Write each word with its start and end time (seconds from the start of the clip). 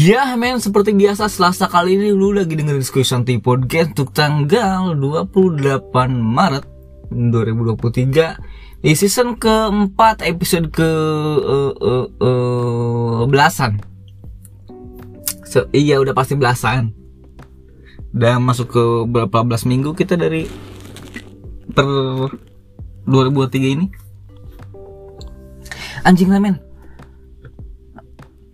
Ya 0.00 0.32
men, 0.32 0.56
seperti 0.56 0.96
biasa 0.96 1.28
Selasa 1.28 1.68
kali 1.68 1.92
ini 1.92 2.08
lu 2.08 2.32
lagi 2.32 2.56
dengerin 2.56 2.80
Tea 3.20 3.36
Podcast 3.36 3.92
untuk 3.92 4.16
tanggal 4.16 4.96
28 4.96 5.60
Maret 6.16 6.64
2023 7.12 8.80
Di 8.80 8.96
season 8.96 9.36
keempat 9.36 10.24
episode 10.24 10.72
ke 10.72 10.88
uh, 11.44 11.74
uh, 11.76 12.06
uh, 12.16 13.22
belasan. 13.28 13.76
So, 15.44 15.68
Iya 15.68 16.00
udah 16.00 16.16
pasti 16.16 16.32
belasan. 16.32 16.96
Udah 18.16 18.40
masuk 18.40 18.72
ke 18.72 18.84
berapa 19.04 19.44
belas 19.44 19.68
minggu 19.68 19.92
kita 19.92 20.16
dari 20.16 20.48
per 21.76 21.84
2023 23.04 23.76
ini? 23.76 23.86
Anjing 26.08 26.32
lah 26.32 26.40
men 26.40 26.69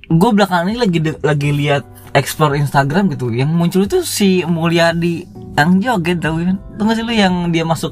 gue 0.07 0.31
belakangan 0.31 0.71
ini 0.71 0.79
lagi 0.79 0.99
lagi 1.27 1.51
lihat 1.51 1.83
explore 2.15 2.55
Instagram 2.55 3.11
gitu 3.11 3.35
yang 3.35 3.51
muncul 3.51 3.83
itu 3.83 4.07
si 4.07 4.47
Mulyadi 4.47 5.27
yang 5.59 5.83
joget 5.83 6.23
tau 6.23 6.39
kan 6.39 6.57
tuh 6.79 6.85
gak 6.87 6.97
sih 7.01 7.05
lu 7.05 7.13
yang 7.17 7.51
dia 7.51 7.67
masuk 7.67 7.91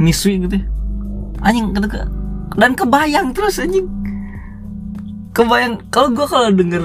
misui 0.00 0.40
gitu 0.40 0.56
ya? 0.56 0.64
anjing 1.44 1.76
ke 1.76 1.84
ke- 1.84 2.10
dan 2.56 2.72
kebayang 2.72 3.36
terus 3.36 3.60
anjing 3.60 3.84
kebayang 5.36 5.76
kalau 5.92 6.08
gue 6.16 6.26
kalau 6.26 6.48
denger 6.48 6.84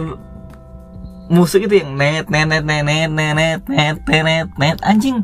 musik 1.32 1.64
itu 1.64 1.80
yang 1.80 1.96
net 1.96 2.28
net 2.28 2.52
net 2.52 2.68
net 2.68 2.84
net 2.84 3.08
net 3.08 3.62
net 3.64 3.64
net 3.72 4.24
net 4.28 4.48
net 4.60 4.78
anjing 4.84 5.24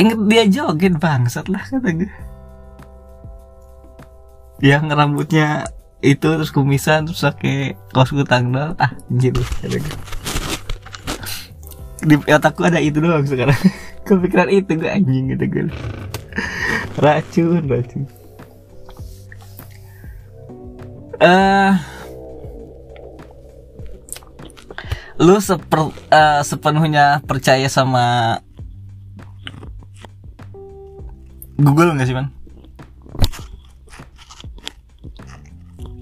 inget 0.00 0.16
dia 0.32 0.44
joget 0.48 0.96
bangsat 0.96 1.44
lah 1.52 1.60
kata 1.60 1.92
gue 1.92 2.10
yang 4.64 4.88
rambutnya 4.88 5.68
itu 6.00 6.24
terus 6.24 6.48
kumisan 6.48 7.04
terus 7.04 7.20
pakai 7.20 7.76
kaos 7.92 8.12
kutang 8.12 8.52
doang. 8.52 8.72
Ah 8.80 8.92
anjir 9.12 9.36
di 12.00 12.16
otakku 12.32 12.64
ada 12.64 12.80
itu 12.80 13.00
doang 13.00 13.28
sekarang. 13.28 13.56
Kepikiran 14.08 14.48
itu 14.48 14.72
gue 14.80 14.88
anjing 14.88 15.36
gitu 15.36 15.44
gue 15.46 15.64
racun 16.96 17.62
racun. 17.68 18.02
Eh 21.20 21.72
lu 25.20 25.36
seper, 25.36 25.92
eh, 26.08 26.40
sepenuhnya 26.40 27.20
percaya 27.28 27.68
sama 27.68 28.40
Google 31.60 31.92
nggak 31.92 32.08
sih 32.08 32.16
man? 32.16 32.32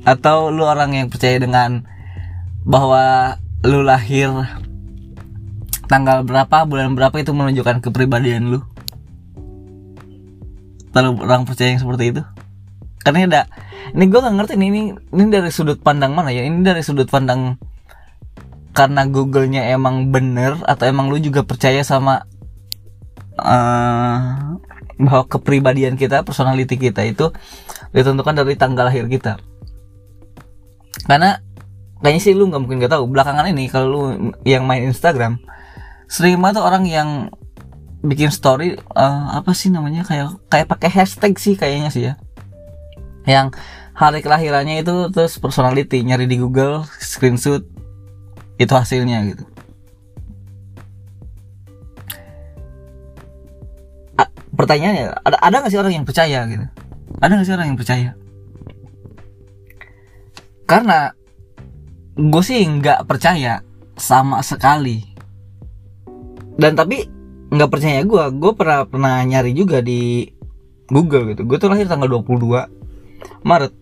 Atau 0.07 0.49
lu 0.49 0.65
orang 0.65 0.97
yang 0.97 1.09
percaya 1.13 1.37
dengan 1.37 1.85
bahwa 2.65 3.37
lu 3.67 3.85
lahir 3.85 4.31
tanggal 5.89 6.23
berapa, 6.23 6.69
bulan 6.69 6.95
berapa 6.95 7.17
itu 7.19 7.33
menunjukkan 7.33 7.81
kepribadian 7.85 8.53
lu? 8.53 8.61
Terlalu 10.93 11.25
orang 11.25 11.43
percaya 11.45 11.75
yang 11.77 11.83
seperti 11.83 12.17
itu? 12.17 12.23
Karena 13.03 13.25
ada 13.25 13.43
ini 13.97 14.05
gue 14.05 14.21
nggak 14.21 14.37
ngerti 14.37 14.55
nih, 14.61 14.69
ini 14.69 14.83
ini 15.17 15.25
dari 15.33 15.51
sudut 15.53 15.81
pandang 15.81 16.13
mana 16.13 16.29
ya? 16.29 16.45
Ini 16.45 16.61
dari 16.61 16.85
sudut 16.85 17.09
pandang 17.09 17.57
karena 18.77 19.09
Google-nya 19.11 19.75
emang 19.75 20.15
bener 20.15 20.55
atau 20.63 20.87
emang 20.87 21.11
lu 21.11 21.19
juga 21.19 21.43
percaya 21.43 21.83
sama 21.83 22.29
eh, 23.41 24.17
bahwa 24.99 25.25
kepribadian 25.27 25.99
kita, 25.99 26.23
personality 26.23 26.79
kita 26.79 27.03
itu 27.03 27.33
ditentukan 27.91 28.45
dari 28.45 28.55
tanggal 28.55 28.87
lahir 28.87 29.09
kita 29.09 29.41
karena 31.09 31.41
kayaknya 32.05 32.21
sih 32.21 32.37
lu 32.37 32.53
nggak 32.53 32.61
mungkin 32.63 32.85
gak 32.85 32.93
tahu 32.95 33.09
belakangan 33.11 33.49
ini 33.51 33.67
kalau 33.73 33.87
lu 33.89 34.03
yang 34.45 34.69
main 34.69 34.85
Instagram 34.87 35.41
sering 36.07 36.39
banget 36.39 36.61
orang 36.63 36.85
yang 36.85 37.09
bikin 38.05 38.31
story 38.31 38.79
eh, 38.79 39.23
apa 39.35 39.51
sih 39.57 39.73
namanya 39.73 40.07
kayak 40.07 40.39
kayak 40.47 40.69
pakai 40.71 40.91
hashtag 40.93 41.35
sih 41.41 41.59
kayaknya 41.59 41.91
sih 41.91 42.03
ya. 42.13 42.15
Yang 43.27 43.59
hari 43.93 44.23
kelahirannya 44.23 44.85
itu 44.87 45.11
terus 45.11 45.37
personality 45.43 46.07
nyari 46.07 46.31
di 46.31 46.39
Google 46.39 46.87
screenshot 47.03 47.67
itu 48.61 48.73
hasilnya 48.73 49.19
gitu. 49.35 49.45
A- 54.17 54.33
pertanyaannya 54.55 55.19
ada 55.25 55.37
ada 55.43 55.57
nggak 55.61 55.73
sih 55.73 55.81
orang 55.81 55.93
yang 55.99 56.07
percaya 56.07 56.47
gitu? 56.47 56.67
Ada 57.19 57.33
nggak 57.35 57.47
sih 57.51 57.55
orang 57.57 57.69
yang 57.75 57.79
percaya 57.81 58.11
karena 60.69 61.17
gue 62.13 62.43
sih 62.45 62.61
nggak 62.61 63.09
percaya 63.09 63.65
sama 63.97 64.45
sekali. 64.45 65.01
Dan 66.61 66.77
tapi 66.77 67.09
nggak 67.49 67.71
percaya 67.73 68.05
gue 68.05 68.25
gue 68.37 68.53
pernah 68.53 68.85
pernah 68.85 69.25
nyari 69.25 69.57
juga 69.57 69.81
di 69.81 70.29
Google 70.93 71.33
gitu. 71.33 71.49
Gue 71.49 71.57
tuh 71.57 71.73
lahir 71.73 71.89
tanggal 71.89 72.21
22 72.21 72.69
Maret. 73.49 73.75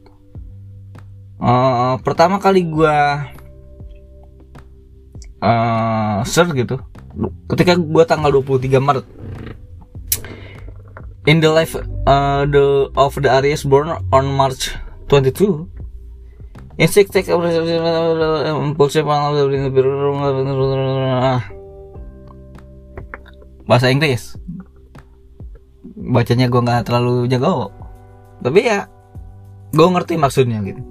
Eh, 1.37 1.95
pertama 2.07 2.39
kali 2.39 2.63
gue 2.71 2.97
eh 5.43 6.19
search 6.23 6.55
gitu. 6.55 6.79
Ketika 7.51 7.75
gue 7.75 8.05
tanggal 8.07 8.31
23 8.31 8.79
Maret. 8.79 9.07
In 11.27 11.43
the 11.43 11.51
life 11.51 11.75
uh, 12.07 12.47
the 12.47 12.87
of 12.95 13.19
the 13.19 13.27
Aries 13.27 13.67
born 13.67 13.91
on 14.15 14.25
March 14.31 14.79
22 15.11 15.76
Insect 16.77 17.09
take 17.09 17.33
impulsif 17.33 19.01
bahasa 23.65 23.89
Inggris. 23.89 24.37
Bacanya 25.97 26.53
gue 26.53 26.61
nggak 26.61 26.85
terlalu 26.85 27.33
jago. 27.33 27.73
Tapi 28.45 28.61
ya 28.61 28.85
gue 29.73 29.89
ngerti 29.89 30.21
maksudnya 30.21 30.61
gitu. 30.69 30.85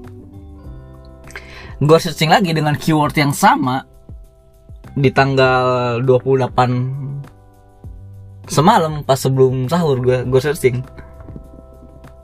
Gue 1.85 2.01
searching 2.01 2.33
lagi 2.33 2.49
dengan 2.49 2.73
keyword 2.73 3.13
yang 3.13 3.29
sama 3.29 3.85
di 4.97 5.13
tanggal 5.13 6.01
28 6.01 8.49
semalam 8.49 9.05
pas 9.05 9.21
sebelum 9.21 9.69
sahur 9.69 10.01
gue 10.01 10.25
gue 10.25 10.41
searching. 10.41 10.81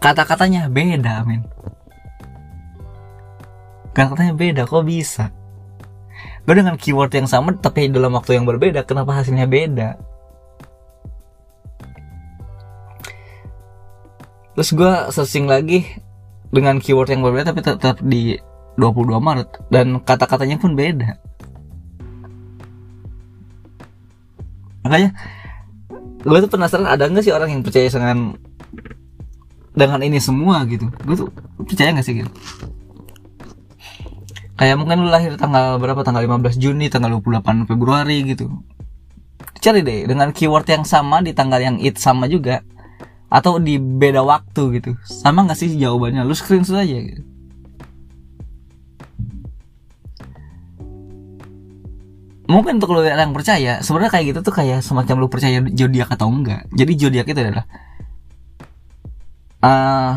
Kata-katanya 0.01 0.65
beda 0.65 1.21
men 1.29 1.45
kata-katanya 3.91 4.33
beda 4.35 4.61
kok 4.67 4.83
bisa? 4.87 5.31
Gue 6.41 6.57
dengan 6.57 6.75
keyword 6.79 7.13
yang 7.13 7.27
sama 7.29 7.53
tapi 7.53 7.91
dalam 7.91 8.17
waktu 8.17 8.39
yang 8.39 8.49
berbeda 8.49 8.81
kenapa 8.87 9.21
hasilnya 9.21 9.45
beda? 9.45 9.99
Terus 14.57 14.69
gue 14.73 14.93
searching 15.13 15.47
lagi 15.47 15.85
dengan 16.51 16.81
keyword 16.81 17.13
yang 17.13 17.21
berbeda 17.23 17.53
tapi 17.53 17.61
tetap 17.63 18.01
di 18.03 18.35
22 18.79 19.21
Maret 19.21 19.49
dan 19.69 20.01
kata-katanya 20.01 20.57
pun 20.57 20.73
beda. 20.73 21.19
Makanya 24.81 25.13
gue 26.21 26.37
tuh 26.41 26.51
penasaran 26.51 26.89
ada 26.89 27.05
nggak 27.05 27.23
sih 27.25 27.33
orang 27.33 27.53
yang 27.53 27.61
percaya 27.61 27.85
dengan 27.85 28.33
dengan 29.71 29.99
ini 30.01 30.17
semua 30.17 30.65
gitu? 30.65 30.89
Gue 31.05 31.15
tuh 31.15 31.29
percaya 31.63 31.93
nggak 31.93 32.05
sih 32.05 32.17
gitu 32.25 32.31
kayak 34.59 34.75
mungkin 34.79 35.05
lu 35.05 35.09
lahir 35.11 35.35
tanggal 35.35 35.77
berapa? 35.77 36.01
Tanggal 36.01 36.25
15 36.25 36.57
Juni 36.57 36.87
tanggal 36.91 37.11
28 37.19 37.69
Februari 37.69 38.23
gitu. 38.25 38.49
Cari 39.61 39.85
deh 39.85 40.09
dengan 40.09 40.33
keyword 40.33 40.67
yang 40.69 40.83
sama 40.87 41.21
di 41.21 41.31
tanggal 41.37 41.61
yang 41.61 41.77
it 41.77 42.01
sama 42.01 42.25
juga. 42.25 42.65
Atau 43.31 43.63
di 43.63 43.79
beda 43.79 44.25
waktu 44.25 44.81
gitu. 44.81 44.97
Sama 45.07 45.47
nggak 45.47 45.55
sih 45.55 45.71
jawabannya? 45.77 46.27
Lu 46.27 46.35
screenshot 46.35 46.75
aja 46.75 46.97
gitu. 46.99 47.23
Mungkin 52.51 52.83
untuk 52.83 52.91
lu 52.91 53.07
yang 53.07 53.31
percaya 53.31 53.79
sebenarnya 53.79 54.11
kayak 54.11 54.25
gitu 54.35 54.39
tuh 54.43 54.51
kayak 54.51 54.83
semacam 54.83 55.23
lu 55.23 55.27
percaya 55.31 55.63
zodiak 55.71 56.11
atau 56.11 56.27
enggak. 56.27 56.67
Jadi 56.75 56.91
zodiak 56.99 57.27
itu 57.31 57.39
adalah 57.39 57.63
eh, 59.61 60.13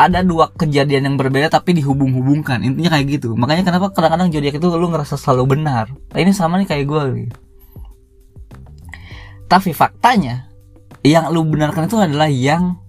ada 0.00 0.20
dua 0.24 0.48
kejadian 0.56 1.12
yang 1.12 1.16
berbeda 1.20 1.52
tapi 1.52 1.76
dihubung-hubungkan. 1.76 2.64
Intinya 2.64 2.96
kayak 2.96 3.06
gitu. 3.20 3.36
Makanya 3.36 3.68
kenapa 3.68 3.92
kadang-kadang 3.92 4.32
zodiak 4.32 4.56
itu 4.56 4.66
lu 4.66 4.88
ngerasa 4.88 5.14
selalu 5.20 5.58
benar. 5.58 5.92
Nah, 5.92 6.18
ini 6.18 6.32
sama 6.32 6.56
nih 6.60 6.68
kayak 6.68 6.84
gue 6.88 7.04
gitu. 7.28 7.38
tapi 9.52 9.76
faktanya 9.76 10.48
yang 11.04 11.28
lu 11.28 11.44
benarkan 11.44 11.84
itu 11.84 12.00
adalah 12.00 12.24
yang 12.32 12.80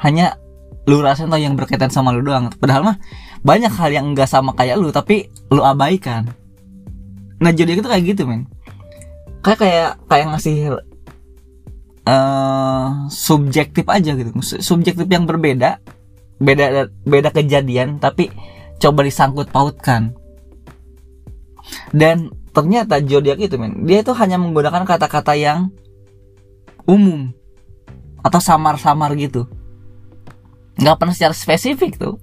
hanya 0.00 0.40
lu 0.88 1.04
rasain 1.04 1.28
atau 1.28 1.36
yang 1.36 1.52
berkaitan 1.52 1.92
sama 1.92 2.16
lu 2.16 2.24
doang. 2.24 2.48
Padahal 2.56 2.80
mah 2.80 2.96
banyak 3.44 3.68
hal 3.68 3.92
yang 3.92 4.16
enggak 4.16 4.24
sama 4.24 4.56
kayak 4.56 4.80
lu 4.80 4.88
tapi 4.88 5.28
lu 5.52 5.60
abaikan. 5.60 6.32
Nah 7.44 7.52
zodiak 7.52 7.84
itu 7.84 7.88
kayak 7.92 8.04
gitu 8.08 8.24
men. 8.24 8.48
Kayak 9.44 9.58
kayak 9.60 9.90
kayak 10.08 10.26
ngasih 10.32 10.56
eh 12.08 12.88
subjektif 13.12 13.84
aja 13.84 14.16
gitu. 14.16 14.32
Subjektif 14.40 15.04
yang 15.12 15.28
berbeda 15.28 15.84
beda 16.40 16.88
beda 17.04 17.28
kejadian 17.34 18.00
tapi 18.00 18.32
coba 18.80 19.04
disangkut 19.04 19.52
pautkan. 19.52 20.16
Dan 21.92 22.32
ternyata 22.56 22.96
zodiak 23.04 23.36
itu 23.36 23.60
men 23.60 23.84
dia 23.84 24.00
itu 24.00 24.16
hanya 24.16 24.40
menggunakan 24.40 24.88
kata-kata 24.88 25.36
yang 25.36 25.68
umum 26.88 27.28
atau 28.24 28.40
samar-samar 28.40 29.12
gitu. 29.20 29.44
Nggak 30.80 30.96
pernah 30.96 31.14
secara 31.14 31.34
spesifik 31.36 32.00
tuh. 32.00 32.16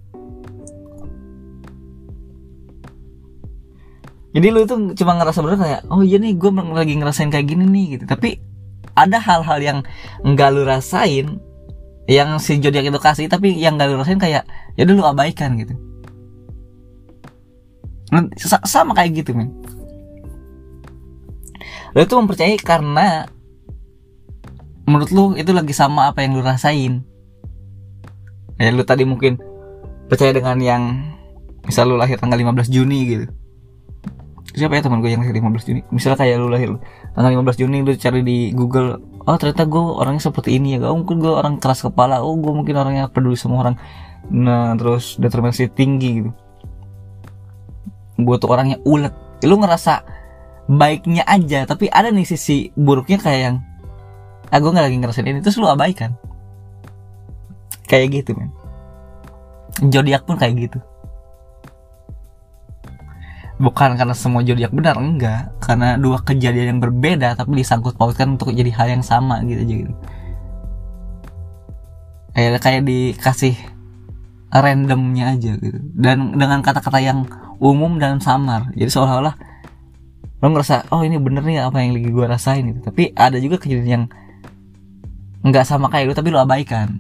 Jadi 4.35 4.47
lu 4.51 4.67
itu 4.67 4.75
cuma 4.99 5.15
ngerasa 5.15 5.39
bener 5.45 5.59
kayak 5.61 5.81
oh 5.87 6.03
iya 6.03 6.19
nih 6.19 6.35
gue 6.35 6.51
lagi 6.51 6.99
ngerasain 6.99 7.31
kayak 7.31 7.47
gini 7.47 7.63
nih 7.69 7.85
gitu. 7.95 8.03
Tapi 8.09 8.54
ada 8.95 9.19
hal-hal 9.19 9.59
yang 9.59 9.79
nggak 10.23 10.49
lu 10.55 10.63
rasain 10.63 11.39
yang 12.05 12.37
si 12.37 12.57
zodiak 12.61 12.87
itu 12.87 12.99
kasih 13.01 13.25
tapi 13.27 13.55
yang 13.59 13.75
nggak 13.75 13.91
lu 13.91 13.99
rasain 13.99 14.19
kayak 14.21 14.47
ya 14.79 14.83
lu 14.87 15.03
abaikan 15.03 15.59
gitu. 15.59 15.75
Nah, 18.13 18.23
sama 18.63 18.95
kayak 18.95 19.25
gitu 19.25 19.35
men. 19.35 19.51
Lu 21.95 22.03
itu 22.03 22.15
mempercayai 22.15 22.59
karena 22.59 23.27
menurut 24.85 25.09
lu 25.11 25.23
itu 25.35 25.51
lagi 25.51 25.73
sama 25.73 26.13
apa 26.13 26.23
yang 26.23 26.37
lu 26.37 26.43
rasain. 26.45 27.03
Ya 28.55 28.71
lu 28.71 28.87
tadi 28.87 29.03
mungkin 29.03 29.35
percaya 30.07 30.31
dengan 30.31 30.61
yang 30.61 30.83
misal 31.65 31.89
lu 31.89 31.97
lahir 31.97 32.21
tanggal 32.21 32.37
15 32.37 32.69
Juni 32.71 32.99
gitu 33.09 33.25
siapa 34.55 34.79
ya 34.79 34.81
teman 34.87 35.03
gue 35.03 35.11
yang 35.11 35.21
lahir 35.21 35.35
15 35.35 35.67
Juni? 35.67 35.81
Misalnya 35.91 36.17
kayak 36.23 36.35
lu 36.39 36.47
lahir 36.47 36.69
tanggal 37.11 37.43
15 37.43 37.61
Juni 37.61 37.77
lu 37.83 37.91
cari 37.99 38.21
di 38.23 38.37
Google 38.55 38.97
oh 39.27 39.35
ternyata 39.35 39.67
gue 39.67 39.83
orangnya 39.83 40.23
seperti 40.31 40.55
ini 40.55 40.79
ya 40.79 40.87
oh 40.87 40.95
mungkin 40.95 41.19
gue 41.19 41.29
orang 41.29 41.59
keras 41.59 41.83
kepala 41.83 42.23
oh 42.23 42.39
gue 42.39 42.53
mungkin 42.55 42.75
orangnya 42.79 43.11
peduli 43.11 43.35
sama 43.35 43.67
orang. 43.67 43.75
Nah 44.31 44.71
terus 44.79 45.19
determinasi 45.19 45.67
tinggi 45.75 46.23
gitu. 46.23 46.31
Gue 48.15 48.35
tuh 48.39 48.49
orangnya 48.49 48.79
ulet. 48.87 49.11
Lu 49.43 49.59
ngerasa 49.59 50.07
baiknya 50.71 51.27
aja 51.27 51.67
tapi 51.67 51.91
ada 51.91 52.09
nih 52.09 52.25
sisi 52.25 52.71
buruknya 52.73 53.21
kayak 53.21 53.41
yang 53.51 53.57
ah 54.49 54.57
gue 54.57 54.71
nggak 54.71 54.85
lagi 54.87 54.97
ngerasain 54.97 55.27
ini 55.27 55.43
terus 55.43 55.59
lu 55.59 55.67
abaikan. 55.67 56.15
Kayak 57.91 58.23
gitu 58.23 58.39
men. 58.39 58.49
Zodiak 59.91 60.23
pun 60.23 60.39
kayak 60.39 60.71
gitu 60.71 60.79
bukan 63.55 63.95
karena 63.95 64.15
semua 64.15 64.43
zodiak 64.43 64.71
benar 64.75 64.99
enggak. 64.99 65.51
Karena 65.63 65.95
dua 65.95 66.19
kejadian 66.21 66.77
yang 66.77 66.79
berbeda 66.83 67.39
tapi 67.39 67.59
disangkut 67.61 67.95
pautkan 67.95 68.35
untuk 68.35 68.51
jadi 68.51 68.71
hal 68.75 68.87
yang 68.99 69.03
sama 69.03 69.39
gitu 69.47 69.61
aja 69.63 69.75
gitu 69.85 69.95
kayak 72.35 72.59
kayak 72.59 72.81
dikasih 72.83 73.55
randomnya 74.51 75.33
aja 75.33 75.55
gitu. 75.55 75.79
Dan 75.95 76.35
dengan 76.35 76.59
kata-kata 76.59 76.99
yang 76.99 77.23
umum 77.63 77.95
dan 77.95 78.19
samar. 78.19 78.69
Jadi 78.75 78.91
seolah-olah 78.91 79.35
lo 80.43 80.51
ngerasa 80.51 80.91
oh 80.91 81.01
ini 81.01 81.15
bener 81.15 81.41
nih 81.47 81.63
apa 81.63 81.79
yang 81.79 81.95
lagi 81.95 82.11
gue 82.11 82.25
rasain 82.27 82.63
gitu. 82.67 82.79
Tapi 82.83 83.15
ada 83.15 83.39
juga 83.39 83.55
kejadian 83.55 83.87
yang 83.87 84.05
nggak 85.47 85.63
sama 85.63 85.87
kayak 85.87 86.11
lu 86.11 86.13
tapi 86.13 86.29
lo 86.29 86.43
abaikan. 86.43 86.99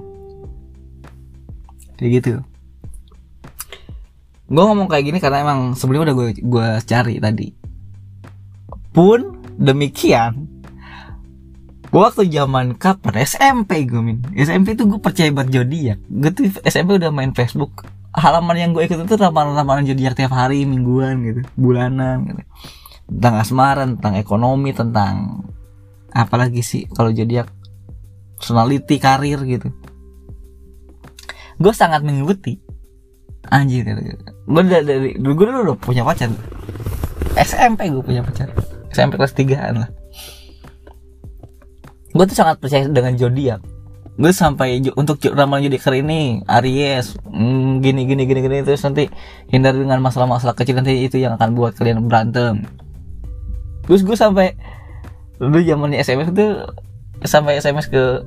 Kayak 1.99 2.11
gitu 2.23 2.33
gue 4.45 4.63
ngomong 4.63 4.85
kayak 4.85 5.05
gini 5.09 5.17
karena 5.17 5.41
emang 5.41 5.73
sebelumnya 5.73 6.13
udah 6.13 6.15
gue 6.15 6.27
gue 6.37 6.67
cari 6.85 7.17
tadi. 7.17 7.47
Pun 8.93 9.41
demikian 9.57 10.55
gue 11.95 12.03
waktu 12.03 12.27
zaman 12.27 12.75
kapan? 12.75 13.23
SMP 13.23 13.87
gue 13.87 14.03
min. 14.03 14.19
SMP 14.35 14.75
tuh 14.75 14.83
gue 14.91 14.99
percaya 14.99 15.31
buat 15.31 15.47
zodiak. 15.47 15.95
Gue 16.11 16.31
tuh 16.35 16.51
SMP 16.67 16.99
udah 16.99 17.07
main 17.07 17.31
Facebook. 17.31 17.87
Halaman 18.11 18.59
yang 18.59 18.71
gue 18.75 18.83
ikut 18.83 18.99
itu 18.99 19.15
ramalan-ramalan 19.15 19.87
zodiak 19.87 20.19
tiap 20.19 20.35
hari 20.35 20.67
mingguan 20.67 21.23
gitu 21.23 21.41
bulanan 21.55 22.27
gitu. 22.27 22.43
Tentang 23.07 23.35
asmaran 23.39 23.95
tentang 23.95 24.19
ekonomi 24.19 24.75
tentang 24.75 25.47
apalagi 26.11 26.59
sih 26.67 26.83
kalau 26.91 27.15
zodiak? 27.15 27.47
Personality 28.35 28.99
karir 28.99 29.39
gitu. 29.47 29.71
Gue 31.55 31.71
sangat 31.71 32.03
mengikuti. 32.03 32.59
Anjir 33.47 33.87
gue 34.45 34.61
dari 34.69 35.11
dulu 35.17 35.33
gue 35.33 35.45
dulu 35.49 35.73
punya 35.77 36.05
pacar. 36.05 36.29
SMP 37.35 37.89
gue 37.89 38.03
punya 38.05 38.21
pacar. 38.21 38.53
SMP 38.93 39.17
kelas 39.17 39.35
3an 39.35 39.75
lah. 39.81 39.89
Gue 42.15 42.25
tuh 42.29 42.37
sangat 42.37 42.61
percaya 42.63 42.87
dengan 42.87 43.17
zodiak 43.19 43.75
gue 44.15 44.31
sampai 44.31 44.79
untuk 44.95 45.19
ramalan 45.27 45.67
zodiak 45.67 45.83
hari 45.83 45.99
ini 45.99 46.39
Aries 46.47 47.19
mm, 47.27 47.83
gini 47.83 48.07
gini 48.07 48.23
gini 48.23 48.39
gini 48.39 48.57
terus 48.63 48.79
nanti 48.87 49.11
hindari 49.51 49.83
dengan 49.83 49.99
masalah-masalah 49.99 50.55
kecil 50.55 50.79
nanti 50.79 51.03
itu 51.03 51.19
yang 51.19 51.35
akan 51.35 51.51
buat 51.51 51.75
kalian 51.75 52.07
berantem. 52.07 52.63
Terus 53.83 54.07
gue 54.07 54.15
sampai 54.15 54.55
dulu 55.35 55.59
zamannya 55.59 55.99
SMS 55.99 56.31
itu 56.31 56.63
sampai 57.27 57.59
SMS 57.59 57.91
ke 57.91 58.23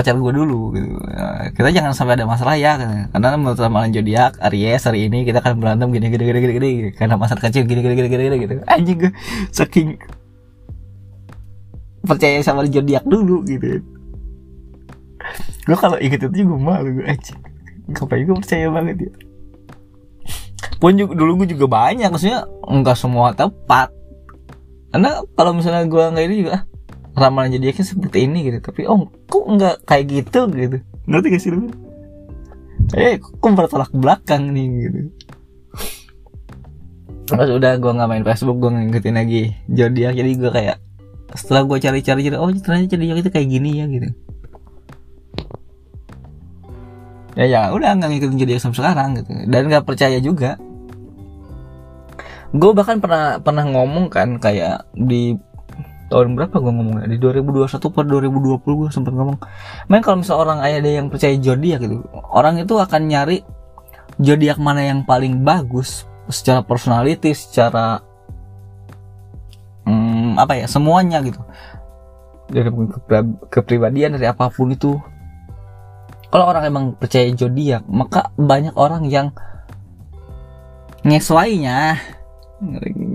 pacar 0.00 0.16
gue 0.16 0.32
dulu 0.32 0.72
gitu. 0.72 0.96
Nah, 0.96 1.52
kita 1.52 1.68
jangan 1.68 1.92
sampai 1.92 2.16
ada 2.16 2.24
masalah 2.24 2.56
ya 2.56 2.80
karena 3.12 3.36
menurut 3.36 3.60
ramalan 3.60 3.92
zodiak 3.92 4.40
Aries 4.40 4.88
hari 4.88 5.12
ini 5.12 5.28
kita 5.28 5.44
akan 5.44 5.60
berantem 5.60 5.92
gini 5.92 6.08
gini 6.08 6.24
gini 6.24 6.38
gini 6.40 6.52
gini 6.56 6.70
karena 6.96 7.20
masalah 7.20 7.44
kecil 7.44 7.68
gini 7.68 7.84
gini 7.84 7.94
gini 8.00 8.08
gini, 8.08 8.24
gini 8.24 8.36
gitu. 8.48 8.54
Anjing 8.64 8.96
gue 8.96 9.12
saking 9.52 10.00
percaya 12.00 12.40
sama 12.40 12.64
zodiak 12.64 13.04
dulu 13.04 13.44
gitu. 13.44 13.84
Gue 15.68 15.76
kalau 15.76 16.00
inget 16.00 16.24
itu 16.24 16.48
juga 16.48 16.56
malu 16.56 16.96
gue 16.96 17.04
anjing. 17.04 17.36
Ngapain 17.92 18.24
gue 18.24 18.36
percaya 18.40 18.66
banget 18.72 18.96
ya? 19.04 19.12
Pun 20.80 20.96
juga, 20.96 21.12
dulu 21.12 21.44
gue 21.44 21.52
juga 21.52 21.68
banyak 21.68 22.08
maksudnya 22.08 22.48
enggak 22.64 22.96
semua 22.96 23.36
tepat. 23.36 23.92
Karena 24.96 25.20
kalau 25.36 25.52
misalnya 25.52 25.84
gue 25.84 26.04
nggak 26.08 26.24
ini 26.24 26.36
juga 26.40 26.64
ramalan 27.20 27.52
zodiaknya 27.52 27.84
seperti 27.84 28.18
ini 28.24 28.38
gitu. 28.48 28.58
Tapi 28.64 28.88
oh 28.88 29.12
kok 29.28 29.44
nggak 29.44 29.76
kayak 29.84 30.04
gitu 30.08 30.48
gitu? 30.56 30.76
Ngerti 31.04 31.26
gak 31.28 31.42
sih 31.42 31.50
lu? 31.52 31.68
Eh 32.96 33.20
kok 33.20 33.52
bertolak 33.52 33.92
belakang 33.92 34.50
nih 34.50 34.66
gitu? 34.88 35.00
Terus 37.30 37.50
udah 37.54 37.78
gue 37.78 37.92
nggak 37.94 38.08
main 38.10 38.26
Facebook 38.26 38.58
gue 38.58 38.70
ngikutin 38.74 39.14
lagi 39.14 39.54
zodiak 39.70 40.18
jadi 40.18 40.30
gue 40.34 40.50
kayak 40.50 40.76
setelah 41.38 41.62
gue 41.62 41.78
cari-cari 41.78 42.26
jadi 42.26 42.42
oh 42.42 42.50
ternyata 42.50 42.98
zodiak 42.98 43.22
itu 43.22 43.30
kayak 43.30 43.48
gini 43.48 43.70
ya 43.78 43.86
gitu. 43.86 44.08
Ya 47.38 47.44
ya 47.46 47.60
udah 47.70 47.94
nggak 47.94 48.10
ngikutin 48.10 48.38
zodiak 48.42 48.58
sampai 48.58 48.78
sekarang 48.82 49.08
gitu. 49.22 49.30
Dan 49.46 49.70
nggak 49.70 49.86
percaya 49.86 50.18
juga. 50.18 50.58
Gue 52.50 52.74
bahkan 52.74 52.98
pernah 52.98 53.38
pernah 53.38 53.62
ngomong 53.62 54.10
kan 54.10 54.42
kayak 54.42 54.90
di 54.98 55.38
tahun 56.10 56.34
berapa 56.34 56.58
gue 56.58 56.72
ngomongnya? 56.74 57.06
Di 57.06 57.16
2021 57.22 57.94
per 57.94 58.04
2020 58.04 58.80
gue 58.82 58.88
sempat 58.90 59.14
ngomong 59.14 59.38
main 59.86 60.02
kalau 60.02 60.20
misalnya 60.20 60.40
orang 60.42 60.58
ada 60.66 60.90
yang 60.90 61.06
percaya 61.06 61.38
zodiak 61.38 61.80
gitu 61.86 62.02
orang 62.34 62.58
itu 62.58 62.74
akan 62.74 63.00
nyari 63.06 63.46
zodiak 64.18 64.58
mana 64.58 64.84
yang 64.84 65.06
paling 65.06 65.46
bagus 65.46 66.04
secara 66.26 66.66
personality 66.66 67.30
secara 67.32 68.02
hmm, 69.86 70.36
apa 70.36 70.58
ya 70.58 70.66
semuanya 70.66 71.22
gitu. 71.22 71.40
Dari 72.50 72.66
kepribadian 73.46 74.18
dari 74.18 74.26
apa 74.26 74.50
pun 74.50 74.74
itu. 74.74 74.98
Kalau 76.30 76.46
orang 76.46 76.62
emang 76.66 76.84
percaya 76.94 77.26
zodiak 77.34 77.86
maka 77.90 78.30
banyak 78.38 78.74
orang 78.74 79.06
yang 79.06 79.34
nyesuainya 81.02 81.98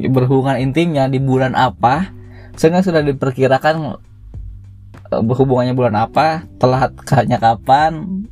berhubungan 0.09 0.57
intimnya 0.57 1.05
di 1.05 1.21
bulan 1.21 1.53
apa 1.53 2.09
sehingga 2.55 2.81
sudah 2.81 3.03
diperkirakan 3.03 3.99
uh, 5.11 5.21
berhubungannya 5.23 5.75
bulan 5.75 5.95
apa 5.95 6.47
telat 6.59 6.95
hanya 7.15 7.37
kapan 7.39 8.25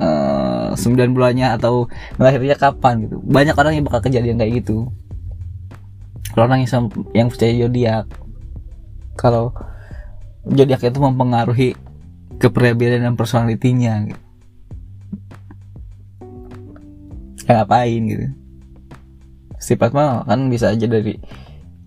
uh, 0.00 0.72
sembilan 0.76 1.10
bulannya 1.12 1.48
atau 1.56 1.88
lahirnya 2.16 2.56
kapan 2.56 3.08
gitu. 3.08 3.16
Banyak 3.24 3.56
orang 3.56 3.72
yang 3.76 3.84
bakal 3.88 4.04
kejadian 4.04 4.40
kayak 4.40 4.64
gitu. 4.64 4.88
Kalau 6.32 6.48
orang 6.48 6.64
yang, 6.64 6.88
yang 7.12 7.28
percaya 7.28 7.52
zodiak 7.52 8.06
kalau 9.16 9.52
zodiak 10.48 10.80
itu 10.80 10.98
mempengaruhi 10.98 11.76
kepribadian 12.40 13.06
dan 13.06 13.14
personalitinya 13.14 14.08
gitu. 14.08 14.22
Ya, 17.46 17.62
ngapain 17.62 18.02
gitu. 18.06 18.26
Sifat 19.62 19.94
mah 19.94 20.26
kan 20.26 20.50
bisa 20.50 20.74
aja 20.74 20.86
dari 20.90 21.18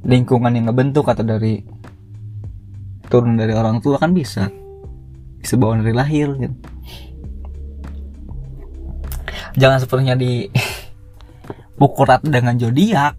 lingkungan 0.06 0.54
yang 0.54 0.70
ngebentuk 0.70 1.10
atau 1.10 1.26
dari 1.26 1.66
turun 3.08 3.38
dari 3.38 3.54
orang 3.54 3.80
tua 3.80 4.02
kan 4.02 4.12
bisa. 4.12 4.50
Bisa 5.40 5.56
bawa 5.56 5.82
dari 5.82 5.94
lahir 5.94 6.34
gitu. 6.38 6.56
Jangan 9.56 9.80
sepenuhnya 9.80 10.16
di 10.20 10.52
pukul 11.80 12.10
rata 12.10 12.28
dengan 12.28 12.58
zodiak. 12.60 13.16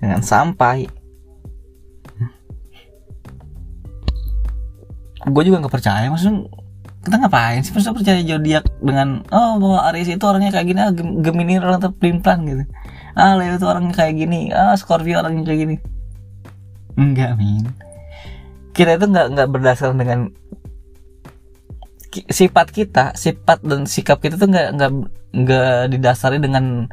Dengan 0.00 0.20
sampai. 0.22 0.88
Gue 5.26 5.42
juga 5.42 5.58
nggak 5.58 5.74
percaya 5.74 6.06
maksudnya 6.06 6.46
kita 7.02 7.22
ngapain 7.22 7.62
sih 7.62 7.70
masa 7.70 7.94
percaya 7.94 8.18
zodiak 8.22 8.66
dengan 8.82 9.22
oh 9.30 9.58
bahwa 9.62 9.90
Aries 9.90 10.10
itu 10.10 10.22
orangnya 10.26 10.50
kayak 10.54 10.66
gini 10.70 10.80
ah 10.82 10.90
Gem- 10.90 11.18
Gemini 11.22 11.58
orang 11.58 11.82
tuh 11.82 11.94
plan 11.94 12.42
gitu. 12.46 12.62
Ah 13.14 13.34
Leo 13.38 13.58
itu 13.58 13.66
orangnya 13.66 13.94
kayak 13.94 14.14
gini 14.18 14.50
ah 14.54 14.74
Scorpio 14.78 15.18
orangnya 15.18 15.46
kayak 15.46 15.60
gini 15.66 15.76
enggak 16.96 17.36
min. 17.38 17.64
Kita 18.76 18.96
itu 18.96 19.06
nggak 19.08 19.26
nggak 19.32 19.48
berdasarkan 19.48 19.96
dengan 20.00 20.20
sifat 22.16 22.72
kita 22.72 23.12
sifat 23.12 23.60
dan 23.60 23.84
sikap 23.84 24.24
kita 24.24 24.40
tuh 24.40 24.48
nggak 24.48 24.68
nggak 24.76 24.90
nggak 25.36 25.80
didasari 25.92 26.40
dengan 26.40 26.88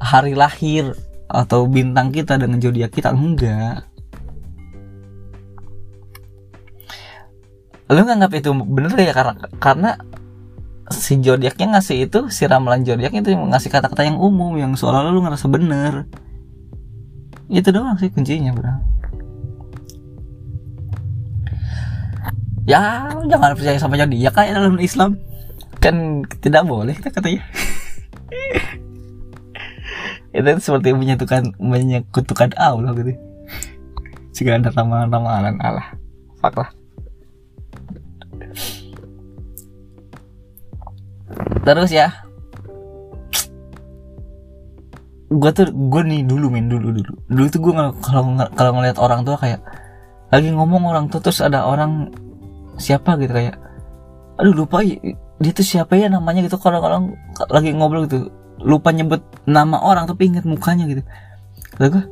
hari 0.00 0.32
lahir 0.32 0.96
atau 1.28 1.68
bintang 1.68 2.08
kita 2.12 2.40
dengan 2.40 2.60
zodiak 2.60 2.92
kita 2.92 3.12
enggak. 3.12 3.84
Lu 7.92 8.00
nganggap 8.00 8.32
itu 8.32 8.50
bener 8.52 8.96
ya 8.96 9.12
karena 9.12 9.34
karena 9.60 9.90
si 10.88 11.20
zodiaknya 11.20 11.76
ngasih 11.76 12.08
itu 12.08 12.28
si 12.32 12.48
ramalan 12.48 12.84
zodiaknya 12.84 13.20
itu 13.24 13.30
ngasih 13.36 13.68
kata-kata 13.72 14.08
yang 14.08 14.20
umum 14.20 14.56
yang 14.56 14.72
seolah-olah 14.72 15.12
lu 15.12 15.20
ngerasa 15.20 15.46
bener. 15.52 16.08
Itu 17.52 17.76
doang 17.76 18.00
sih 18.00 18.08
kuncinya 18.08 18.56
bro 18.56 18.93
ya 22.64 23.12
jangan 23.28 23.52
percaya 23.52 23.76
sama 23.76 24.00
zodiak 24.00 24.32
kayak 24.32 24.56
dalam 24.56 24.76
Islam. 24.80 25.20
Kan 25.80 26.24
tidak 26.40 26.64
boleh 26.64 26.96
kita 26.96 27.12
katanya. 27.12 27.44
Itu 30.34 30.50
seperti 30.58 30.90
menyatukan 30.96 31.54
menyekutukan 31.62 32.56
Allah 32.58 32.90
gitu. 32.98 33.14
Jika 34.34 34.58
ada 34.58 34.74
ramalan-ramalan 34.74 35.62
Allah. 35.62 35.94
Fuck 36.42 36.58
lah. 36.58 36.70
Terus 41.62 41.90
ya. 41.94 42.10
Gue 45.30 45.50
tuh 45.54 45.70
gue 45.70 46.02
nih 46.02 46.26
dulu 46.26 46.50
main 46.50 46.66
dulu 46.66 46.90
dulu. 46.90 47.14
Dulu 47.30 47.46
tuh 47.46 47.60
gue 47.62 47.72
kalau 48.02 48.24
kalau 48.58 48.72
ngeliat 48.74 48.98
orang 48.98 49.22
tua 49.22 49.38
kayak 49.38 49.62
lagi 50.34 50.50
ngomong 50.50 50.82
orang 50.90 51.06
tuh 51.06 51.22
terus 51.22 51.38
ada 51.38 51.62
orang 51.62 52.10
siapa 52.80 53.16
gitu 53.20 53.32
kayak 53.32 53.56
aduh 54.34 54.54
lupa 54.54 54.82
dia 54.82 55.52
tuh 55.54 55.66
siapa 55.66 55.98
ya 55.98 56.10
namanya 56.10 56.42
gitu 56.46 56.58
kalau 56.58 56.82
kalau 56.82 57.14
lagi 57.50 57.74
ngobrol 57.74 58.06
gitu 58.06 58.30
lupa 58.62 58.94
nyebut 58.94 59.22
nama 59.44 59.82
orang 59.82 60.06
tapi 60.06 60.30
inget 60.30 60.46
mukanya 60.46 60.86
gitu. 60.86 61.02
Kata 61.74 61.86
gue 61.90 62.04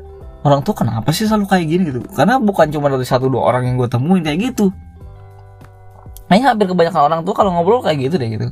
orang 0.43 0.61
tuh 0.67 0.75
kenapa 0.75 1.15
sih 1.15 1.31
selalu 1.31 1.47
kayak 1.47 1.67
gini? 1.71 1.83
Gitu. 1.89 2.01
Karena 2.13 2.43
bukan 2.43 2.67
cuma 2.75 2.91
dari 2.91 3.07
satu 3.07 3.31
dua 3.31 3.47
orang 3.47 3.71
yang 3.71 3.77
gue 3.79 3.87
temuin 3.87 4.27
kayak 4.27 4.53
gitu. 4.53 4.75
Kayaknya 6.27 6.47
hampir 6.51 6.67
kebanyakan 6.67 7.03
orang 7.13 7.21
tuh 7.23 7.35
kalau 7.37 7.55
ngobrol 7.55 7.81
kayak 7.85 8.11
gitu 8.11 8.17
deh 8.19 8.29
gitu. 8.29 8.49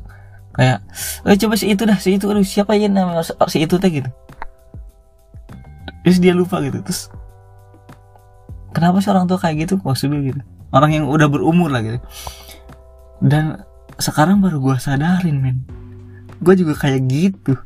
Kayak 0.54 0.78
eh 1.26 1.36
coba 1.38 1.54
si 1.58 1.66
itu 1.70 1.82
dah 1.86 1.98
si 1.98 2.18
itu 2.18 2.26
aduh 2.30 2.46
siapa 2.46 2.78
ya 2.78 2.86
namanya 2.86 3.26
si 3.26 3.58
itu 3.58 3.74
teh? 3.76 3.90
Gitu. 3.90 4.10
Terus 6.06 6.18
dia 6.22 6.32
lupa 6.32 6.62
gitu 6.64 6.80
terus 6.80 7.12
kenapa 8.72 9.02
sih 9.02 9.10
orang 9.10 9.26
tua 9.26 9.36
kayak 9.36 9.66
gitu? 9.66 9.82
Maksudnya 9.82 10.22
gitu 10.22 10.40
orang 10.70 10.90
yang 10.94 11.04
udah 11.06 11.28
berumur 11.30 11.70
lah 11.70 11.82
gitu. 11.82 11.98
Dan 13.20 13.62
sekarang 14.00 14.40
baru 14.40 14.58
gua 14.62 14.76
sadarin 14.80 15.38
men. 15.38 15.56
Gue 16.40 16.56
juga 16.56 16.72
kayak 16.72 17.04
gitu. 17.04 17.52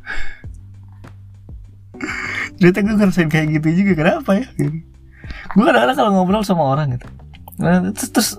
Ternyata 2.59 2.79
gue 2.83 2.95
ngerasain 2.95 3.29
kayak 3.31 3.47
gitu 3.59 3.67
juga 3.83 3.91
kenapa 3.95 4.31
ya? 4.39 4.47
Gue 5.55 5.63
kadang-kadang 5.63 5.95
kalau 5.95 6.11
ngobrol 6.11 6.43
sama 6.43 6.63
orang 6.63 6.95
gitu. 6.95 7.07
Nah, 7.59 7.91
terus, 7.95 8.09
terus 8.11 8.29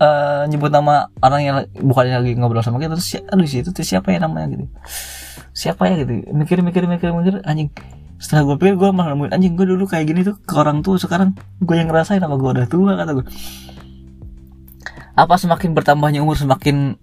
eh, 0.00 0.42
nyebut 0.52 0.68
nama 0.68 1.08
orang 1.24 1.40
yang 1.40 1.56
bukan 1.80 2.04
lagi 2.08 2.36
ngobrol 2.36 2.60
sama 2.60 2.80
kita 2.80 2.96
terus 2.96 3.16
aduh 3.28 3.48
si 3.48 3.64
itu 3.64 3.72
siapa 3.80 4.12
ya 4.12 4.24
namanya 4.24 4.56
gitu. 4.56 4.64
Siapa 5.52 5.88
ya 5.88 6.04
gitu. 6.04 6.12
Mikir 6.32 6.60
mikir 6.60 6.84
mikir 6.84 7.12
mikir 7.12 7.40
anjing. 7.44 7.72
Setelah 8.18 8.50
gue 8.50 8.56
pikir 8.60 8.74
gue 8.76 8.90
malah 8.90 9.14
nemuin 9.14 9.32
anjing 9.36 9.54
gue 9.54 9.66
dulu 9.68 9.84
kayak 9.88 10.10
gini 10.10 10.26
tuh 10.26 10.36
ke 10.42 10.54
orang 10.56 10.82
tua 10.82 10.98
sekarang 10.98 11.38
gue 11.62 11.76
yang 11.76 11.88
ngerasain 11.88 12.20
apa 12.20 12.34
gue 12.34 12.50
udah 12.50 12.66
tua 12.66 12.98
kata 12.98 13.14
gue 13.14 13.26
apa 15.18 15.34
semakin 15.34 15.74
bertambahnya 15.74 16.22
umur 16.22 16.38
semakin 16.38 16.94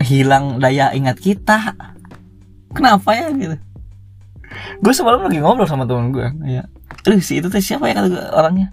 hilang 0.00 0.56
daya 0.56 0.88
ingat 0.96 1.20
kita? 1.20 1.76
Kenapa 2.72 3.12
ya 3.12 3.28
gitu? 3.36 3.60
Gue 4.80 4.92
semalam 4.96 5.20
lagi 5.20 5.36
ngobrol 5.36 5.68
sama 5.68 5.84
temen 5.84 6.16
gue 6.16 6.24
ya. 6.48 6.64
Aduh 7.04 7.20
si 7.20 7.44
itu 7.44 7.52
tuh 7.52 7.60
siapa 7.60 7.92
ya 7.92 8.00
kata 8.00 8.08
gue 8.08 8.24
orangnya? 8.32 8.72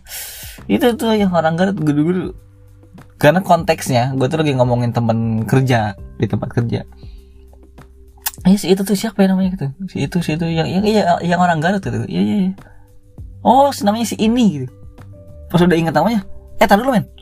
Itu 0.72 0.96
tuh 0.96 1.12
yang 1.20 1.36
orang 1.36 1.60
Garut 1.60 1.76
gue 1.76 1.92
dulu 1.92 2.32
karena 3.20 3.44
konteksnya 3.44 4.16
gue 4.16 4.28
tuh 4.32 4.40
lagi 4.40 4.56
ngomongin 4.56 4.96
temen 4.96 5.44
kerja 5.44 6.00
di 6.16 6.26
tempat 6.32 6.50
kerja. 6.56 6.88
Eh 8.48 8.56
si 8.56 8.72
itu 8.72 8.88
tuh 8.88 8.96
siapa 8.96 9.20
ya 9.28 9.36
namanya 9.36 9.60
gitu? 9.60 9.68
Si 9.92 10.08
itu 10.08 10.24
si 10.24 10.40
itu 10.40 10.48
yang 10.48 10.72
yang 10.72 10.88
yang, 10.88 11.20
yang 11.36 11.40
orang 11.44 11.60
Garut 11.60 11.84
gitu. 11.84 12.08
Iya 12.08 12.22
iya 12.24 12.36
iya. 12.48 12.54
Oh 13.44 13.76
namanya 13.84 14.08
si 14.08 14.16
ini 14.16 14.64
gitu. 14.64 14.72
Pas 15.52 15.60
udah 15.60 15.76
inget 15.76 15.92
namanya 15.92 16.24
eh 16.60 16.68
tar 16.68 16.80
dulu 16.80 16.96
men 16.96 17.19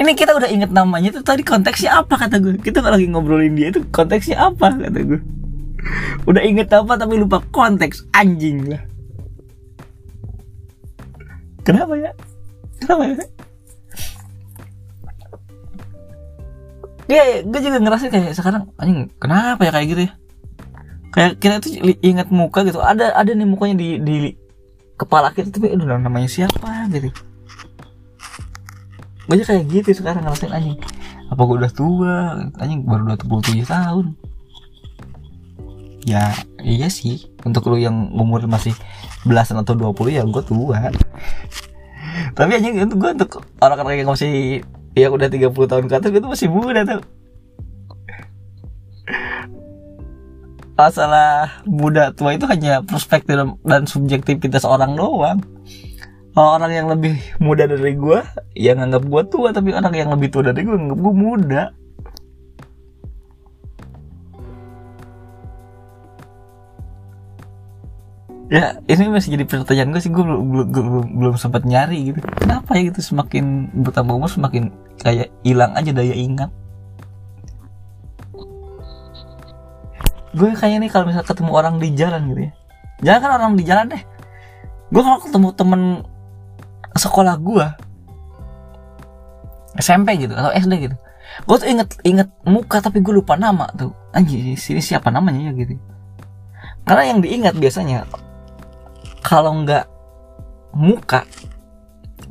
ini 0.00 0.16
kita 0.16 0.32
udah 0.32 0.48
inget 0.48 0.72
namanya 0.72 1.12
tuh 1.12 1.20
tadi 1.20 1.44
konteksnya 1.44 2.00
apa 2.00 2.16
kata 2.16 2.40
gue 2.40 2.56
kita 2.64 2.80
lagi 2.80 3.04
ngobrolin 3.12 3.52
dia 3.52 3.68
itu 3.68 3.84
konteksnya 3.92 4.40
apa 4.48 4.72
kata 4.72 4.98
gue 5.04 5.20
udah 6.24 6.42
inget 6.44 6.72
apa 6.72 6.96
tapi 6.96 7.20
lupa 7.20 7.44
konteks 7.52 8.08
anjing 8.16 8.64
lah 8.64 8.82
kenapa 11.62 11.92
ya 12.00 12.10
kenapa 12.80 13.04
ya 13.04 13.16
Iya, 17.10 17.42
gue 17.42 17.58
juga 17.58 17.82
ngerasa 17.82 18.06
kayak 18.06 18.38
sekarang 18.38 18.70
anjing 18.78 19.10
kenapa 19.18 19.66
ya 19.66 19.74
kayak 19.74 19.88
gitu 19.90 20.02
ya? 20.06 20.12
Kayak 21.10 21.32
kita 21.42 21.54
tuh 21.58 21.70
ingat 22.06 22.30
muka 22.30 22.62
gitu. 22.62 22.78
Ada 22.78 23.18
ada 23.18 23.34
nih 23.34 23.50
mukanya 23.50 23.82
di 23.82 23.98
di 23.98 24.16
kepala 24.94 25.34
kita 25.34 25.50
tapi 25.50 25.74
aduh 25.74 25.90
namanya 25.90 26.30
siapa 26.30 26.86
gitu. 26.94 27.10
Gue 29.30 29.46
kayak 29.46 29.70
gitu 29.70 30.02
sekarang 30.02 30.26
ngerasain 30.26 30.50
anjing. 30.50 30.74
Apa 31.30 31.46
gue 31.46 31.56
udah 31.62 31.70
tua? 31.70 32.14
Anjing 32.58 32.82
baru 32.82 33.14
27 33.14 33.62
tahun. 33.62 34.18
Ya, 36.02 36.34
iya 36.66 36.90
sih. 36.90 37.30
Untuk 37.46 37.70
lu 37.70 37.78
yang 37.78 38.10
umur 38.10 38.42
masih 38.50 38.74
belasan 39.22 39.62
atau 39.62 39.78
20 39.78 40.18
ya 40.18 40.26
gue 40.26 40.42
tua. 40.42 40.90
Tapi 42.34 42.50
anjing 42.58 42.82
untuk 42.82 42.98
gue 43.06 43.10
untuk 43.22 43.30
orang-orang 43.62 44.02
yang 44.02 44.10
masih 44.10 44.66
yang 44.98 45.14
udah 45.14 45.30
30 45.30 45.54
tahun 45.54 45.86
ke 45.86 45.94
atas 45.94 46.10
gue 46.10 46.18
tuh 46.18 46.32
masih 46.34 46.48
muda 46.50 46.82
tuh. 46.82 47.02
Masalah 50.74 51.62
muda 51.68 52.10
tua 52.10 52.34
itu 52.34 52.50
hanya 52.50 52.82
perspektif 52.82 53.36
dan- 53.36 53.60
dan 53.62 53.86
subjektivitas 53.86 54.66
orang 54.66 54.98
doang. 54.98 55.38
Orang 56.38 56.70
yang 56.70 56.86
lebih 56.86 57.18
muda 57.42 57.66
dari 57.66 57.98
gue, 57.98 58.22
yang 58.54 58.78
nganggap 58.78 59.02
gue 59.02 59.22
tua, 59.26 59.50
tapi 59.50 59.74
orang 59.74 59.90
yang 59.98 60.14
lebih 60.14 60.30
tua 60.30 60.46
dari 60.46 60.62
gue 60.62 60.78
nganggap 60.78 61.00
gue 61.02 61.14
muda. 61.14 61.62
Ya, 68.50 68.78
ini 68.90 69.10
masih 69.10 69.38
jadi 69.38 69.46
pertanyaan 69.46 69.94
gue 69.94 70.02
sih, 70.02 70.10
gue 70.10 70.22
belum, 70.26 70.70
belum, 70.70 71.06
belum, 71.18 71.34
sempat 71.38 71.62
nyari 71.62 72.10
gitu. 72.10 72.18
Kenapa 72.34 72.78
ya 72.78 72.90
gitu 72.90 72.98
semakin 72.98 73.70
bertambah 73.82 74.14
umur 74.14 74.30
semakin 74.30 74.74
kayak 75.02 75.30
hilang 75.46 75.74
aja 75.74 75.90
daya 75.94 76.14
ingat. 76.14 76.50
Gue 80.34 80.50
kayaknya 80.54 80.86
nih 80.86 80.90
kalau 80.94 81.10
misal 81.10 81.26
ketemu 81.26 81.50
orang 81.54 81.82
di 81.82 81.90
jalan 81.94 82.22
gitu 82.30 82.40
ya. 82.46 82.52
Jangan 83.02 83.18
kan 83.22 83.30
orang 83.38 83.54
di 83.58 83.64
jalan 83.66 83.86
deh. 83.90 84.02
Gue 84.90 85.02
kalau 85.02 85.18
ketemu 85.22 85.48
temen 85.54 85.82
sekolah 87.00 87.40
gue 87.40 87.66
SMP 89.80 90.20
gitu 90.20 90.36
atau 90.36 90.52
SD 90.52 90.72
gitu. 90.84 90.96
Gue 91.48 91.56
tuh 91.56 91.68
inget 91.72 91.88
inget 92.04 92.28
muka 92.44 92.84
tapi 92.84 93.00
gue 93.00 93.14
lupa 93.16 93.40
nama 93.40 93.70
tuh. 93.72 93.96
Anjir, 94.12 94.58
sini 94.60 94.84
siapa 94.84 95.08
namanya 95.08 95.48
ya 95.48 95.52
gitu. 95.56 95.80
Karena 96.84 97.02
yang 97.08 97.24
diingat 97.24 97.56
biasanya 97.56 98.04
kalau 99.24 99.64
nggak 99.64 99.86
muka 100.76 101.24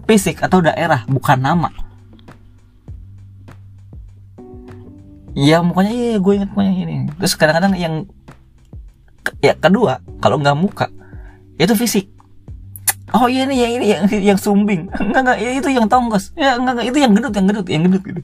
fisik 0.05 0.41
atau 0.41 0.61
daerah 0.63 1.05
bukan 1.05 1.38
nama 1.38 1.69
ya 5.38 5.61
mukanya 5.61 5.91
iya 5.93 6.17
gue 6.17 6.33
inget 6.35 6.49
mukanya 6.51 6.73
ini 6.73 6.95
terus 7.15 7.38
kadang-kadang 7.38 7.77
yang 7.77 7.95
ya 9.39 9.53
kedua 9.55 10.01
kalau 10.19 10.41
nggak 10.41 10.57
muka 10.57 10.88
itu 11.61 11.71
fisik 11.77 12.11
oh 13.15 13.27
iya 13.29 13.45
nih 13.45 13.57
yang 13.57 13.71
ini 13.79 13.85
yang 13.89 14.03
yang 14.33 14.39
sumbing. 14.39 14.89
Enggak 14.97 15.21
enggak 15.25 15.37
ya 15.41 15.49
itu 15.55 15.69
yang 15.71 15.85
tonggos 15.89 16.33
ya 16.37 16.57
enggak 16.57 16.73
enggak 16.79 16.87
itu 16.91 16.97
yang 16.99 17.11
gendut 17.15 17.33
yang 17.33 17.45
gendut 17.47 17.67
yang 17.69 17.81
gendut 17.87 18.03
gitu. 18.03 18.21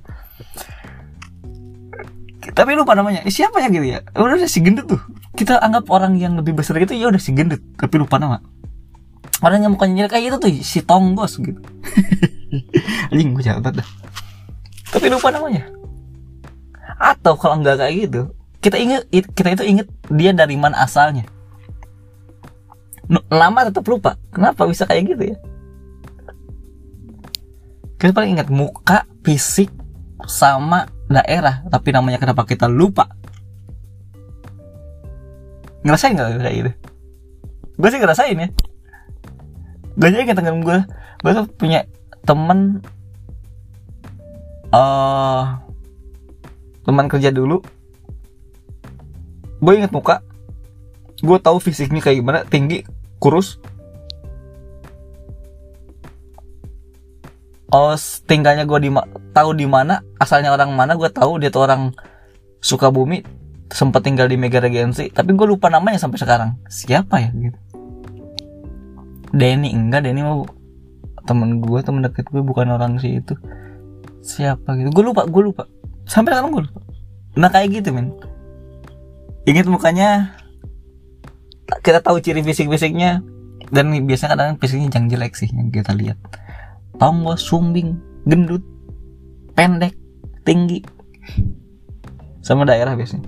Tapi 2.56 2.72
lupa 2.78 2.94
namanya. 2.94 3.26
Eh, 3.26 3.34
siapa 3.34 3.58
ya 3.60 3.68
gitu 3.74 3.84
ya? 3.84 4.00
Udah 4.16 4.48
si 4.48 4.62
gendut 4.62 4.86
tuh. 4.86 5.02
Kita 5.34 5.60
anggap 5.60 5.90
orang 5.92 6.16
yang 6.16 6.38
lebih 6.38 6.56
besar 6.56 6.78
gitu 6.78 6.94
ya 6.94 7.10
udah 7.10 7.20
si 7.20 7.34
gendut. 7.34 7.60
Tapi 7.76 7.96
lupa 8.00 8.22
nama. 8.22 8.40
Orang 9.44 9.66
yang 9.66 9.76
mukanya 9.76 10.08
kayak 10.08 10.32
itu 10.32 10.38
tuh 10.40 10.50
si 10.64 10.80
tonggos 10.86 11.42
gitu. 11.42 11.60
Anjing 13.12 13.36
gue 13.36 13.44
catat 13.44 13.74
dah. 13.82 13.88
Tapi 14.94 15.12
lupa 15.12 15.34
namanya. 15.34 15.68
Atau 16.96 17.36
kalau 17.36 17.60
nggak 17.60 17.82
kayak 17.82 17.96
gitu 18.08 18.22
kita 18.66 18.82
inget 18.82 19.02
kita 19.38 19.54
itu 19.54 19.64
inget 19.70 19.88
dia 20.10 20.34
dari 20.34 20.58
mana 20.58 20.82
asalnya 20.82 21.30
lama 23.10 23.60
tetap 23.68 23.86
lupa. 23.86 24.18
Kenapa 24.34 24.66
bisa 24.66 24.90
kayak 24.90 25.04
gitu 25.16 25.24
ya? 25.34 25.38
Kita 27.96 28.12
paling 28.12 28.38
ingat 28.38 28.50
muka 28.50 29.06
fisik 29.22 29.70
sama 30.26 30.90
daerah. 31.10 31.66
Tapi 31.70 31.90
namanya 31.94 32.18
kenapa 32.18 32.44
kita 32.46 32.66
lupa? 32.66 33.10
Ngerasain 35.86 36.18
nggak 36.18 36.42
kayak 36.42 36.56
gitu? 36.58 36.72
Gue 37.78 37.90
sih 37.94 38.00
ngerasain 38.02 38.38
ya. 38.38 38.50
Gue 39.96 40.08
aja 40.12 40.20
ingat 40.26 40.38
dengan 40.38 40.60
gue 40.60 40.78
gue 41.24 41.32
tuh 41.32 41.48
punya 41.56 41.88
temen 42.26 42.82
uh, 44.74 45.62
teman 46.84 47.06
kerja 47.06 47.30
dulu. 47.30 47.62
Gue 49.62 49.74
inget 49.78 49.94
muka. 49.94 50.26
Gue 51.22 51.38
tahu 51.40 51.64
fisiknya 51.64 52.04
kayak 52.04 52.18
gimana 52.22 52.40
tinggi 52.46 52.84
kurus? 53.20 53.60
Oh 57.74 57.92
tinggalnya 58.30 58.64
gue 58.64 58.80
di 58.88 58.90
tahu 59.36 59.52
di 59.58 59.68
mana 59.68 60.00
asalnya 60.22 60.54
orang 60.56 60.72
mana 60.72 60.96
gue 60.96 61.10
tahu 61.12 61.42
dia 61.42 61.52
tuh 61.52 61.68
orang 61.68 61.92
Sukabumi 62.64 63.20
sempat 63.68 64.06
tinggal 64.06 64.30
di 64.30 64.38
Mega 64.40 64.62
Regency 64.62 65.12
tapi 65.12 65.36
gue 65.36 65.48
lupa 65.50 65.68
namanya 65.68 66.00
sampai 66.00 66.22
sekarang. 66.22 66.56
Siapa 66.72 67.20
ya 67.20 67.30
gitu? 67.34 67.60
Denny 69.36 69.76
enggak 69.76 70.08
Denny 70.08 70.24
mau 70.24 70.48
temen 71.26 71.60
gue 71.60 71.80
temen 71.82 72.06
deket 72.06 72.30
gue 72.30 72.40
bukan 72.46 72.70
orang 72.70 73.02
sih 73.02 73.20
itu 73.20 73.36
siapa 74.24 74.78
gitu? 74.80 74.94
Gue 74.94 75.04
lupa 75.12 75.28
gue 75.28 75.44
lupa. 75.44 75.68
Sampai 76.06 76.32
sekarang 76.32 76.54
gue 76.54 76.64
lupa. 76.70 76.80
Nah 77.36 77.50
kayak 77.52 77.82
gitu 77.82 77.92
men 77.92 78.16
ingat 79.46 79.70
mukanya 79.70 80.35
kita 81.82 82.00
tahu 82.02 82.22
ciri 82.22 82.42
fisik-fisiknya. 82.46 83.22
Dan 83.66 83.90
biasanya 84.06 84.38
kadang 84.38 84.62
fisiknya 84.62 84.94
jangan 84.94 85.10
jelek 85.10 85.34
sih 85.34 85.50
yang 85.50 85.74
kita 85.74 85.98
lihat. 85.98 86.22
Tombol 87.02 87.34
sumbing 87.36 87.98
gendut 88.30 88.62
pendek 89.58 89.98
tinggi. 90.46 90.86
Sama 92.46 92.64
daerah 92.64 92.94
biasanya. 92.94 93.26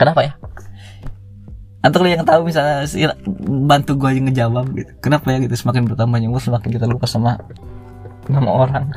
Kenapa 0.00 0.24
ya? 0.24 0.32
Antar 1.84 2.00
yang 2.08 2.24
tahu 2.24 2.48
misalnya 2.48 2.88
bantu 3.44 4.00
gue 4.00 4.08
aja 4.08 4.20
ngejawab 4.24 4.66
gitu. 4.72 4.90
Kenapa 5.04 5.36
ya 5.36 5.44
gitu? 5.44 5.52
Semakin 5.52 5.84
bertambahnya 5.84 6.32
umur 6.32 6.40
semakin 6.40 6.72
kita 6.72 6.88
lupa 6.88 7.04
sama 7.04 7.36
nama 8.24 8.48
orang. 8.48 8.88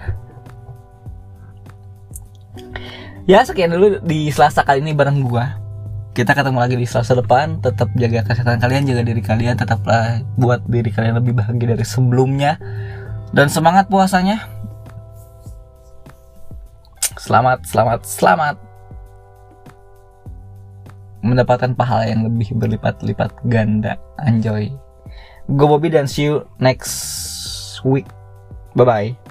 Ya 3.27 3.43
sekian 3.43 3.75
dulu 3.75 3.99
di 4.07 4.31
Selasa 4.31 4.63
kali 4.63 4.79
ini 4.79 4.95
bareng 4.95 5.19
gua 5.27 5.66
kita 6.17 6.33
ketemu 6.33 6.57
lagi 6.57 6.73
di 6.73 6.89
Selasa 6.89 7.13
depan 7.13 7.61
tetap 7.61 7.93
jaga 7.93 8.25
kesehatan 8.25 8.57
kalian 8.57 8.89
jaga 8.89 9.05
diri 9.05 9.21
kalian 9.21 9.53
tetaplah 9.53 10.25
buat 10.33 10.65
diri 10.65 10.89
kalian 10.89 11.21
lebih 11.21 11.37
bahagia 11.37 11.77
dari 11.77 11.85
sebelumnya. 11.85 12.57
Dan 13.29 13.53
semangat 13.53 13.85
puasanya. 13.85 14.49
Selamat 17.21 17.61
selamat 17.69 18.01
selamat. 18.01 18.55
Mendapatkan 21.21 21.77
pahala 21.77 22.09
yang 22.09 22.25
lebih 22.25 22.49
berlipat-lipat 22.57 23.37
ganda. 23.45 24.01
Enjoy 24.25 24.73
go 25.53 25.69
Bobby 25.69 25.93
dan 25.93 26.09
see 26.09 26.25
you 26.25 26.49
next 26.57 26.97
week. 27.85 28.09
Bye 28.73 28.89
bye 28.89 29.26